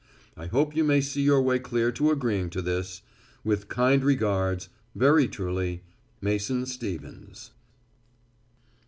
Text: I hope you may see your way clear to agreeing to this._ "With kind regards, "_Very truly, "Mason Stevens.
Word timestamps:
I 0.35 0.47
hope 0.47 0.75
you 0.75 0.83
may 0.83 0.99
see 0.99 1.21
your 1.21 1.43
way 1.43 1.59
clear 1.59 1.91
to 1.91 2.09
agreeing 2.09 2.49
to 2.57 2.61
this._ 2.63 3.01
"With 3.43 3.67
kind 3.67 4.03
regards, 4.03 4.67
"_Very 4.97 5.31
truly, 5.31 5.83
"Mason 6.21 6.65
Stevens. 6.65 7.51